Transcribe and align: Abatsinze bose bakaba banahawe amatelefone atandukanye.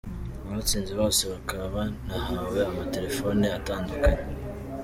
Abatsinze 0.47 0.93
bose 1.01 1.21
bakaba 1.31 1.63
banahawe 1.75 2.59
amatelefone 2.69 3.45
atandukanye. 3.57 4.23